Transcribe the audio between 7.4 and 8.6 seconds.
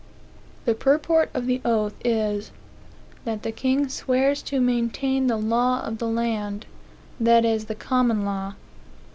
is, the common law.